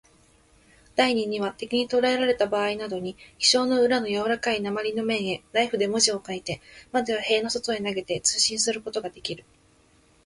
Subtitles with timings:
[0.95, 6.59] 第二には、敵にとらえられたばあいなどに、記章の裏のやわらかい鉛の面へ、ナイフで文字を書いて、
[6.91, 9.45] 窓や塀の外へ投げて、通信することができる。